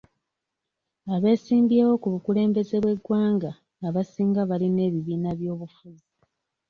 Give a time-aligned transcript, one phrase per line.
[1.15, 3.51] Abeesimbyewo ku bukulembeze bw'eggwanga
[3.87, 6.07] abasinga balina ebibiina by'obufuzi.